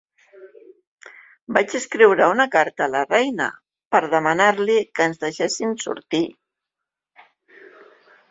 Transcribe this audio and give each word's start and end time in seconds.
Vaig 1.57 1.75
escriure 1.79 2.29
una 2.35 2.47
carta 2.55 2.85
a 2.85 2.87
la 2.93 3.03
reina 3.09 3.49
per 3.95 4.01
demanar-li 4.13 4.77
que 4.99 5.07
ens 5.09 5.21
deixessin 5.25 5.75
sortir. 5.87 6.23